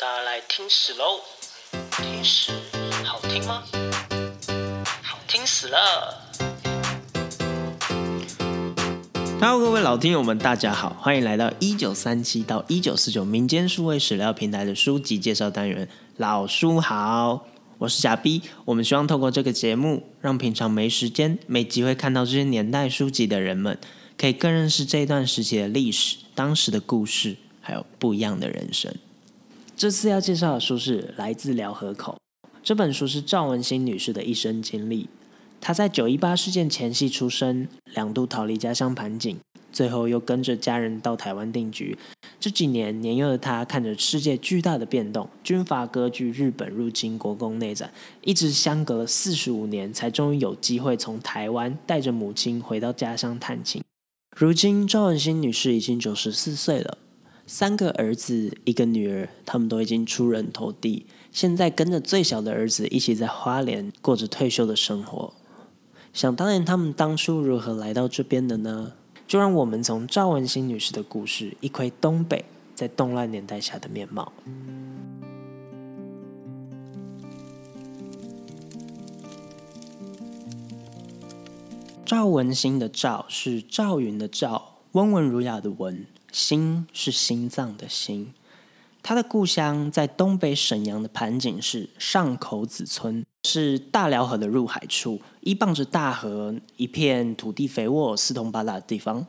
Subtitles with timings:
[0.00, 1.18] 大家来听史喽！
[1.96, 2.52] 听史
[3.04, 3.64] 好听吗？
[5.02, 5.76] 好听死了
[9.40, 15.88] ！Hello，各位老听友们，大家好，欢迎来到一九三七到一九四九民间数位史料平台的书籍介绍单元。
[16.16, 17.44] 老书好，
[17.78, 18.42] 我是贾 B。
[18.66, 23.76] 我们希望透过这个节目，让平常没时间、没机会看到这些年代书籍的人们，
[24.16, 28.94] 可以更认识这一段时期的历史、当时的故事，还有不一样的人生。
[29.78, 32.16] 这次要介绍的书是来自辽河口。
[32.64, 35.08] 这本书是赵文新女士的一生经历。
[35.60, 39.38] 她在九一八事件前夕出生，两度逃离家乡盘锦，
[39.72, 41.96] 最后又跟着家人到台湾定居。
[42.40, 47.88] 这几年，年幼的她看着世界巨大的变动，军阀割据、日本入侵、国共内战，
[48.22, 53.80] 一直相隔了四十五年，才终于有机会从台湾带着母亲回到家乡探亲。
[54.36, 56.98] 如今，赵文新女士已经九十四岁了。
[57.50, 65.32] 三个儿子，一个女儿，他们都已经出人头地，现在跟着最小的儿子一起在花莲过着退休的生活。
[66.12, 68.92] 想当年，他们当初如何来到这边的呢？
[69.26, 74.30] 就让我们从赵文新女士的故事，一窥东北在动乱年代下的面貌。
[82.04, 86.04] 赵文新的赵是赵云的赵，温文儒雅的文。
[86.32, 88.32] 心是心脏的心，
[89.02, 99.26] 他的故乡在东北沈阳的盘锦市上口子村，是大辽河的入海处，依傍着大河，一片土地肥沃、四通八达的地方。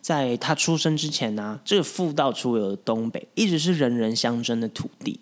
[0.00, 5.20] 在他出生之前呢，这个富到出游的东北，一直是人人相争的土地。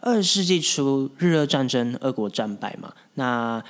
[0.00, 3.64] 二十世纪初，日俄战争，俄国战败嘛，那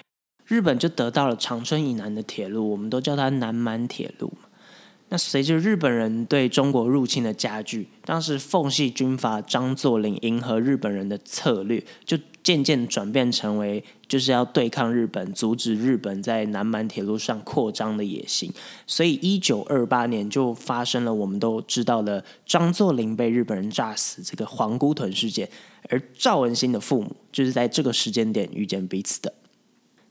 [0.47, 4.33] 日本就得到了长春以南的铁路，我们都叫它南满铁路。
[5.11, 18.53] 那随着日本人对中国入侵的加剧，当时奉系军阀张作霖迎合日本人的策略，就渐渐转变成为就是要对抗日本，阻止日本在南满铁路上扩张的野心。
[18.87, 25.49] 所以一九二八年就发生了我们都知道的张作霖被日本人炸死这个黄姑屯事件，
[25.89, 29.33] 而赵文新的父母就是在这个时间点遇见彼此的。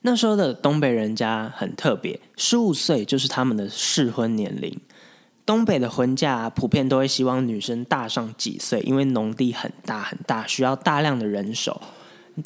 [0.09, 4.79] 那时候的东北人家很特别，十五岁就是他们的适婚年龄。
[5.45, 11.81] 东北的婚嫁普遍都会希望女生大上几岁，因为农地很大很大，需要大量的人手。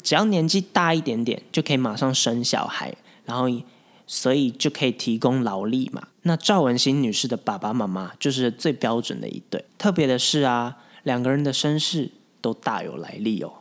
[0.02, 2.92] 只要年纪大一点点，就可以马上生小孩，
[3.26, 3.46] 然后
[4.08, 6.02] 所以就可以提供劳力嘛。
[6.22, 9.64] 那赵文新女士的爸爸妈妈就是最标准的一对。
[9.78, 13.52] 特别的是啊，两个人的身世都大有来历哦。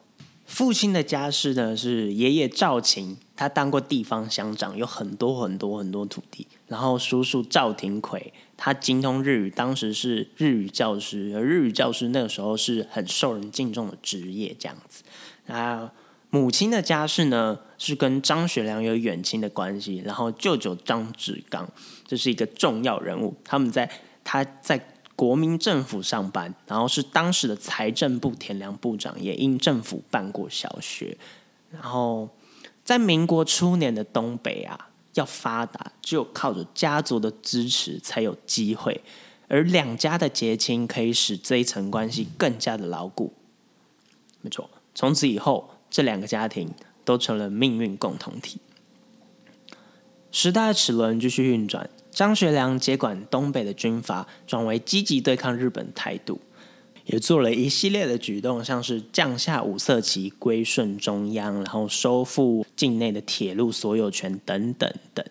[0.47, 6.45] 父亲的家世呢是爷爷赵琴，他当过地方乡长，有很多很多很多土地。
[6.67, 8.31] 然后叔叔赵廷奎。
[8.55, 15.01] 他精通日语，当时是日语教师，而日语教师那个时候是很受人敬重的职业，这样子。
[15.47, 15.89] 那
[16.29, 21.67] 母亲的家世呢，是跟张学良有远亲的关系，然后舅舅张志刚
[22.05, 23.89] 这是一个重要人物，他们在
[24.23, 24.79] 他在
[25.15, 31.17] 国民政府上班，然后是当时的财政部田良部长，也因政府办过小学。
[31.71, 32.29] 然后
[32.83, 34.87] 在民国初年的东北啊。
[35.15, 39.01] 要发达，只有靠着家族的支持才有机会，
[39.49, 43.33] 而两家的结亲可以使这一层关系更加的牢固。
[44.39, 48.61] 没错，从此以后，这两个家庭都成了命运共同体。
[50.31, 56.39] 时代的齿轮继续运转，张学良接管东北的军阀，转为积极对抗日本态度。
[57.11, 65.25] 也做了一系列的举动，像是降下五色旗归顺中央，然后收复境内的铁路所有权等等等。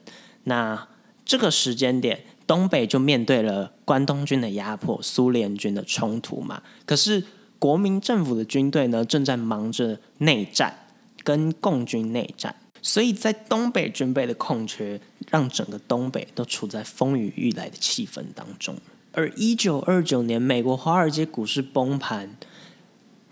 [0.44, 0.86] 那
[1.24, 6.62] 这个时间点，东北就面对了关东军的压迫、苏联军的冲突嘛。
[6.84, 7.22] 可是
[7.58, 10.74] 国民政府的军队呢，正在忙着内战，
[11.22, 18.76] 跟共军内战，所以在东北军备的空缺，让整个东北都处在风雨欲来的气氛当中。
[19.20, 22.30] 而一九二九年，美国华尔街股市崩盘，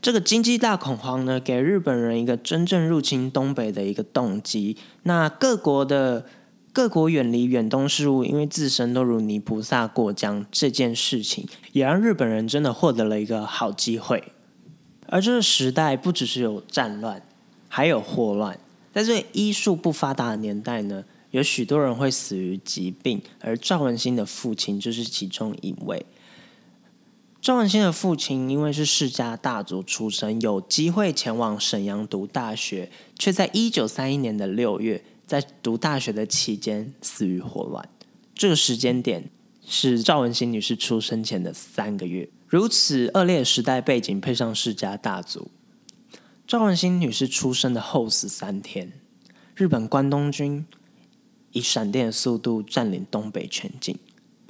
[0.02, 4.76] 这个经济大恐慌呢，给日本人一个真正入侵东北的一个动机。
[5.04, 6.26] 那各国的
[6.74, 14.22] 各国远离远东事务，因为自身都如泥菩萨过江，这件事情也让日本人真的获得了一个好机会。
[15.06, 17.22] 而这个时代不只是有战乱，
[17.66, 18.58] 还有霍乱，
[18.92, 21.04] 在这医术不发达的年代呢。
[21.30, 26.06] 有许多人会死于疾病，而赵文新的父亲就是其中一位。
[27.40, 37.88] 赵文新的父亲因为是世家大族出身，有机会前往沈阳读大学，却在一九三一年的六月，在读大学的期间死于霍乱。
[38.34, 39.30] 这个时间点
[39.66, 42.28] 是赵文新女士出生前的三个月。
[42.48, 45.50] 如此恶劣时代背景，配上世家大族，
[46.46, 48.90] 赵文新女士出生的后十三天，
[49.54, 50.66] 日本关东军
[51.52, 53.96] 以闪电的速度占领东北全境。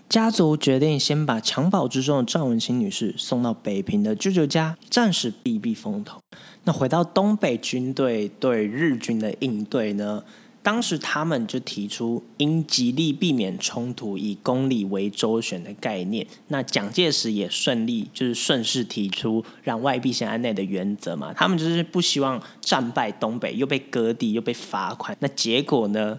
[0.09, 6.19] 家族决定先把襁褓之中的赵文新女士送到北平的舅舅家，暂时避避风头。
[6.65, 10.25] 那回到东北军队对日军的应对呢？
[10.61, 16.27] 当时他们就提出应极力避免冲突，以公理为周旋的概念。
[16.49, 21.33] 那蒋介石也顺利就是顺势提出让外必先安内的原则嘛。
[21.33, 25.17] 他们就是不希望战败东北，又被割地，又被罚款。
[25.21, 26.19] 那结果呢，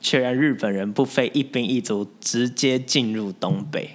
[0.00, 3.90] 却让日本人不费一兵一卒，直接进入东北。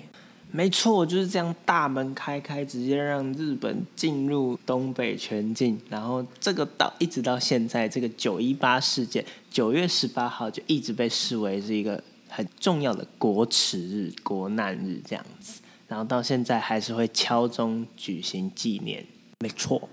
[0.52, 5.78] 没错，就是这样，大门开开，直接让日本进入东北全境。
[5.90, 15.60] 然后这个到一直到现在，这个九一八事件，九月十八号就一直被视为是一个很重要的国耻日、国难日这样子。
[15.90, 19.06] 然后到现在还是会敲钟举行纪念。
[19.40, 19.90] 没错，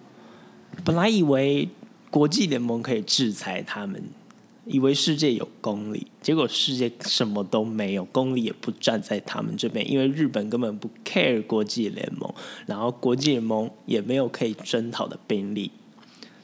[0.84, 1.68] 本来以为
[2.08, 4.00] 国际联盟可以制裁他们。
[4.64, 12.32] 以为世界有公理，结果世界什么都没有，公理也不站在他们这边，因为日本根本不 care 国际联盟，
[12.66, 15.70] 然后国际联盟也没有可以征讨的兵力。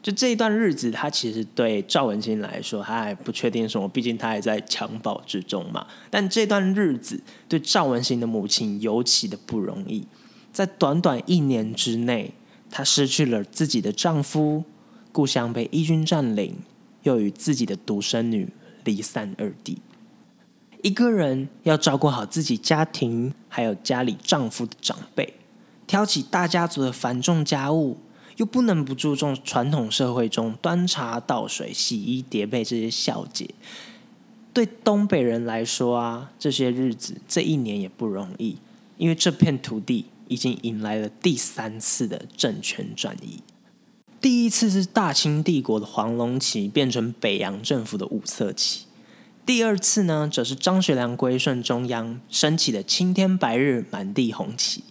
[0.03, 5.87] 就这一段日子，他其实对赵文新来说，他还不确定什么，毕竟他还在襁褓之中嘛。
[6.09, 10.05] 但这段日子对赵文新的母亲尤其的不容易，
[10.53, 12.33] 在短短一年之内，
[12.71, 14.65] 她失去了自己的丈夫，
[15.13, 16.57] 故乡被义军占领。
[17.09, 18.47] 又与自己的独生女
[18.85, 19.79] 离散二地，
[20.83, 25.33] 一个人要照顾好自己家庭，还有家里丈夫的长辈，
[25.87, 27.97] 挑起大家族的繁重家务，
[28.37, 33.49] 又不能不注重传统社会中端茶倒水、洗衣叠被这些小节。
[34.53, 38.59] 对东北人来说啊，这些日子这一年也不容易，
[38.99, 43.41] 因为这片土地已经迎来了第三次的政权转移。
[44.21, 48.87] 第一次是大清帝国的黄龙旗变成北洋政府的五色旗，
[49.47, 54.83] 第二次呢，则是张学良归顺中央升起的青天白日满地红旗。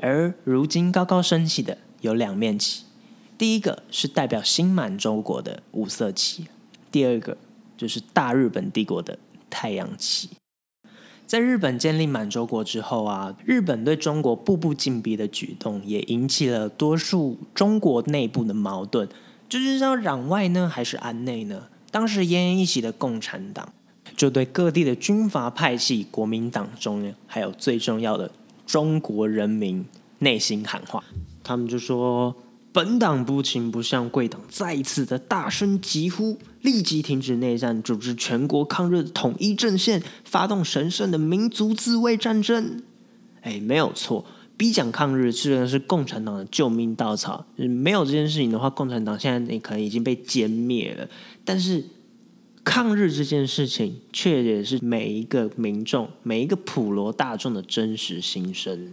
[0.00, 2.84] 而如今高高升起的有两面旗，
[3.36, 6.46] 第一个是代表新满洲国的五色旗，
[6.90, 7.36] 第二个
[7.76, 9.18] 就是大日本帝国的
[9.50, 10.30] 太阳旗。
[11.28, 19.06] 在日本建立满洲国之后啊，日本对中国步步紧逼的举动，也引起了多数中国内部的矛盾，
[19.46, 21.64] 就是要攘外呢，还是安内呢？
[21.90, 23.68] 当时奄奄一息的共产党，
[24.16, 28.30] 就对各地的军阀派系、国民党中，还有最重要的
[28.66, 29.84] 中国人民
[30.20, 31.04] 内心喊话，
[31.44, 32.34] 他们就说。
[32.78, 42.84] 本党不情不向贵党再一次的大声疾呼，立即停止内战，组织全国抗日统一阵线，发动神圣的民族自卫战争。
[43.40, 44.24] 哎，没有错，
[44.56, 51.08] 逼蒋抗日虽然是共产党的救命稻草，没有这件事情的话，共产党现在你可能已经被歼灭了。
[51.44, 51.84] 但是
[52.62, 58.92] 抗日这件事情，却也是每一个民众、每一个普罗大众的真实心声。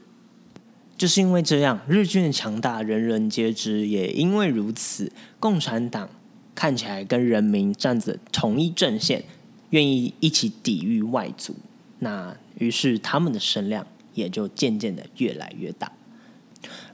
[0.98, 6.10] 就是因为这样，日军的强大人人皆知，也因为如此，共产党
[6.56, 9.24] 看起来跟人民站着同一阵线，
[9.72, 11.54] 愿意一起抵御外族，
[12.00, 15.92] 那于是他们的声量也就渐渐的越来越大。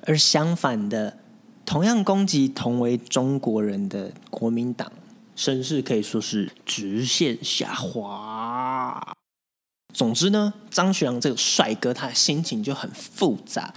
[0.07, 1.17] 而相反的，
[1.63, 4.91] 同样攻击同为中国人的国民党，
[5.35, 8.30] 声势可以说是直线下滑。
[9.93, 13.73] 总之呢，张学良这个帅哥，他的心情就很复杂。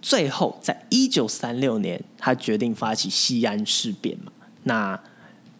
[0.00, 4.32] 最后，在一九三六年，他决定发起西安事变嘛。
[4.64, 4.98] 那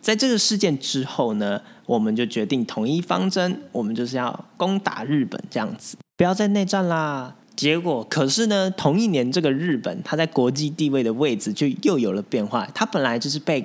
[0.01, 7.37] 在这个事件之后呢，我们就决定统一方针，我们就是要攻打日本，这样子，不要再内战啦。
[7.55, 12.67] 结果，可是呢，同一年，这个日本他在国际地位的位置就又有了变化。
[12.75, 13.65] 他本来就是被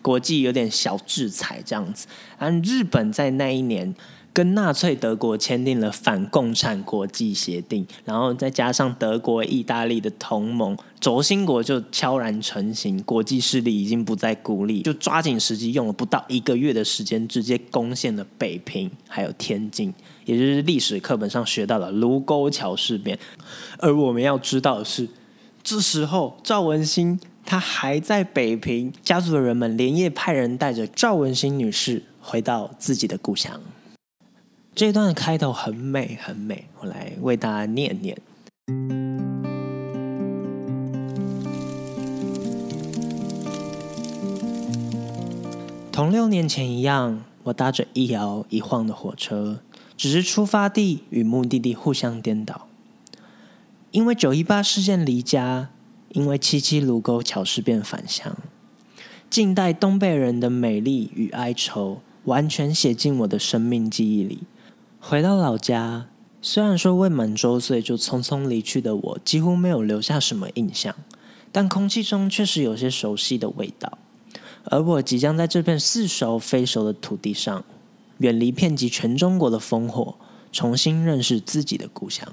[0.00, 2.06] 国际有点小制裁这样子，
[2.38, 3.92] 而日本在那一年。
[4.34, 13.02] 跟纳粹德国签订了反共产国际协定，然后再加上德国、意大利的同盟，轴心国就悄然成型。
[13.02, 19.92] 国际势力已经不再孤立，就抓紧时机，用了不到一个月的时间，直接攻陷了北平，还有天津，
[20.24, 23.18] 也就是历史课本上学到的卢沟桥事变。
[23.78, 25.06] 而我们要知道的是，
[25.62, 33.60] 这时候赵文新他还在北平，家族的人们连夜派人带着赵文新女士回到自己的故乡。
[34.74, 38.16] 这段的开头很美，很美，我来为大家念念。
[45.92, 49.60] 同六年前一样，我搭着一摇一晃的火车，
[49.94, 52.66] 只是出发地与目的地互相颠倒。
[53.90, 55.68] 因为九一八事件离家，
[56.12, 58.34] 因为七七卢沟桥事变返乡。
[59.28, 64.44] 近代东北人的美丽与哀愁，完全写进我的生命记忆里。
[65.04, 66.06] 回到老家，
[66.40, 70.94] 虽然说未满周岁就匆匆离去的我，几乎没有留下什么印象，
[71.50, 73.98] 但空气中确实有些熟悉的味道。
[74.66, 77.64] 而我即将在这片似熟非熟的土地上，
[78.18, 80.14] 远离遍及全中国的烽火，
[80.52, 82.32] 重新认识自己的故乡。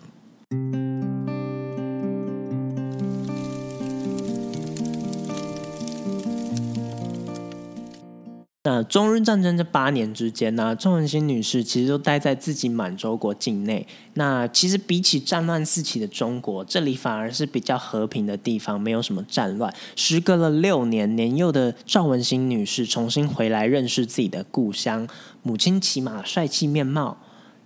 [8.64, 13.88] 那中日战争这八年之间呢，赵文新女士其实都待在自己满洲国境内。
[14.16, 19.74] 那其实比起战乱四起的中国，这里反而是比较和平的地方，没有什么战乱。
[19.96, 25.08] 时隔了六年，年幼的赵文新女士重新回来认识自己的故乡，
[25.42, 27.18] 母亲骑马帅气面貌，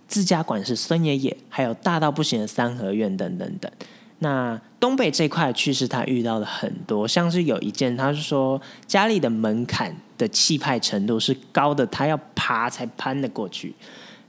[0.06, 3.68] 自家管事孙爷爷，还有大到不行的三合院等等等。
[4.20, 13.74] 那东北这块趣事，他遇到了很多，像是有一件，他是说家里的门槛的气派程度是高的，他要爬才攀得过去。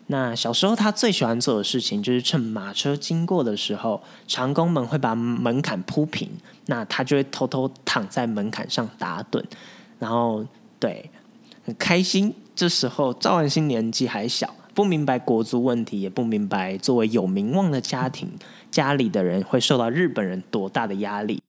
[0.07, 6.29] 那小时候他最喜欢做的事情，就是趁马车经过的时候，长工们会把门槛铺平，
[6.65, 9.43] 那他就会偷偷躺在门槛上打盹，
[9.97, 10.45] 然后
[10.79, 11.09] 对
[11.63, 12.33] 很开心。
[12.55, 14.53] 这时候赵文新年纪还小。
[14.75, 18.29] 不明白国族问题，也不明白作为有名望的家庭，
[18.69, 21.41] 家里的人会受到日本人多大的压力。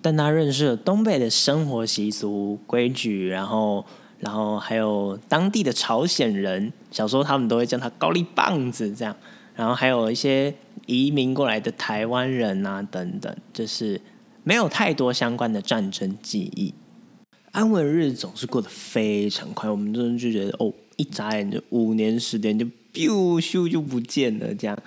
[0.00, 3.84] 但他认识了东北的生活习俗规矩，然后，
[4.18, 9.14] 然后还有当地的朝鲜人，小时候他们都会叫他高丽棒子这样。
[9.54, 10.52] 然后还有一些
[10.86, 14.00] 移民过来的台湾人啊等等，就是
[14.44, 16.72] 没有太多相关的战争记忆。
[17.50, 20.72] 安稳日子总是过得非常快，我们真的就觉得哦。
[20.96, 24.78] 一眨眼就五年十年就 biu 咻就不见了，这样，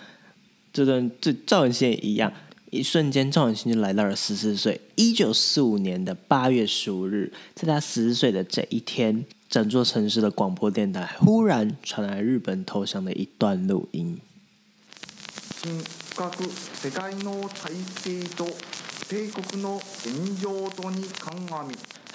[0.72, 2.32] 这段这赵永新也一样，
[2.70, 4.80] 一瞬间赵永新就来到了十四岁。
[4.96, 14.20] 一九四五年的八月十五日，在他十四岁的这一天，整座城市的广播电台忽然传来日本投降的一段录音。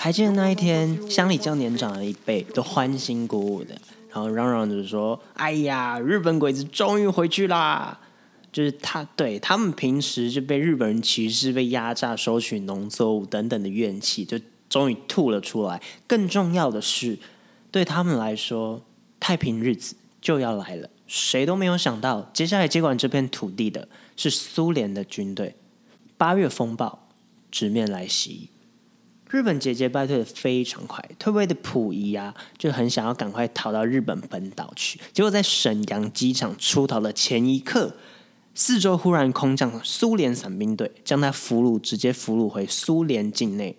[0.02, 3.74] 还记得那一天，乡里较年长的一辈都欢欣鼓舞的，
[4.08, 8.00] 然后嚷嚷着说：“哎呀，日本鬼子终于回去啦！”
[8.50, 14.40] 就是他对他们平时就被日本人歧视、被压榨、收取农作物等等的怨气，就
[14.70, 15.78] 终于吐了出来。
[16.06, 17.18] 更重要的是，
[17.70, 18.80] 对他们来说，
[19.20, 20.88] 太平日子就要来了。
[21.06, 25.54] 谁都没有想到，接下来接管这片土地的是苏联的军队。
[26.16, 27.06] 八月风暴
[27.50, 28.48] 直面来袭。
[29.30, 34.98] 日本姐姐败退的非常快，退位的溥仪啊，就很想要赶快逃到日本本岛去。
[35.12, 37.94] 结果在沈阳机场出逃的前一刻，
[38.54, 43.76] 四周忽然空降苏联伞兵队，将他俘虏，直接俘虏回苏联境内。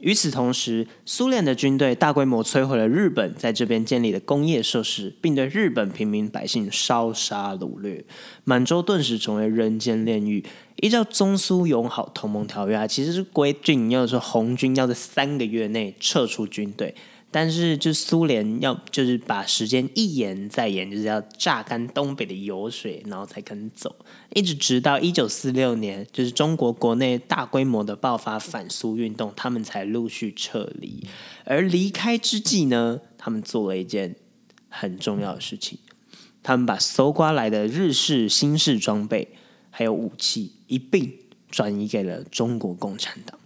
[0.00, 8.04] 与此同时，苏联的军队大规模摧毁了日本在这边建立的工业设施，并对日本平民百姓烧杀掳掠，
[8.44, 10.44] 满洲顿时成为人间炼狱。
[10.76, 16.94] 依照中苏友好同盟条约啊，其实是规定要说红军要在三个月内撤出军队。
[17.30, 23.94] 但是，就苏联要就是把时间一延再延，就是要榨干东北的油水，然后才肯走。
[24.34, 31.06] 一直直到一九四六年，就是中国国内大规模的爆发反苏运动，他们才陆续撤离。
[31.44, 34.16] 而离开之际呢，他们做了一件
[34.70, 35.78] 很重要的事情，
[36.42, 39.28] 他们把搜刮来的日式、新式装备
[39.70, 41.12] 还有武器一并
[41.50, 43.38] 转移给了中国共产党。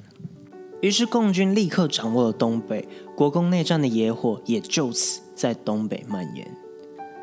[0.83, 6.45] 于是，共军立刻掌握了东北，国共内战的野火也就此在东北蔓延。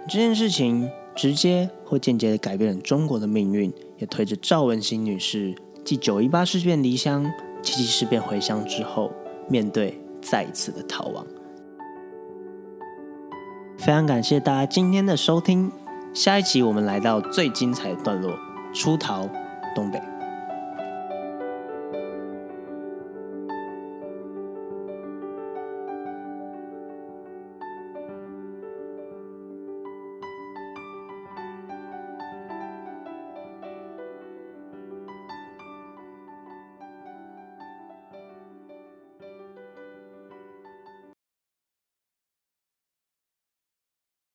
[0.08, 7.30] 这件事情直接或间接的改变了中国的命运，也推着赵文新女士继九一八事变离乡、
[7.62, 9.12] 七七事变回乡之后，
[9.50, 11.28] 面对再一次的逃亡。
[13.78, 15.70] 非常感谢大家今天的收听，
[16.14, 18.34] 下一集我们来到最精彩的段落——
[18.74, 19.30] 出逃
[19.76, 20.02] 东北。